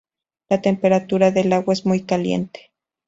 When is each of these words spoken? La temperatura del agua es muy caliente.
La 0.49 0.59
temperatura 0.63 1.29
del 1.29 1.53
agua 1.53 1.75
es 1.75 1.85
muy 1.85 2.01
caliente. 2.01 2.71